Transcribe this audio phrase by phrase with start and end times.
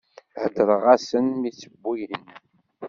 [0.41, 2.25] Ḥeḍreɣ ass-en mi tt-wwin.